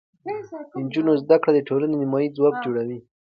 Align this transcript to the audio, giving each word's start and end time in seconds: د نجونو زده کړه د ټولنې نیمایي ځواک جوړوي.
د 0.73 0.75
نجونو 0.83 1.11
زده 1.21 1.37
کړه 1.41 1.51
د 1.55 1.59
ټولنې 1.69 1.95
نیمایي 2.01 2.29
ځواک 2.37 2.55
جوړوي. 2.65 2.99